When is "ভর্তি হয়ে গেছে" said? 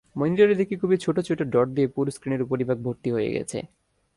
2.85-3.59